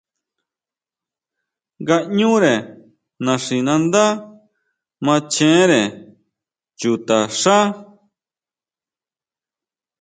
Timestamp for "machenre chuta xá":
5.05-7.57